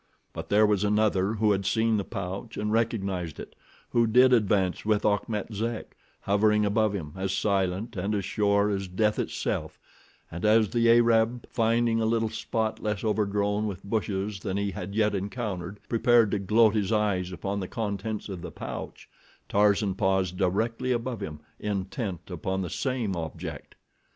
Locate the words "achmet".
5.05-5.53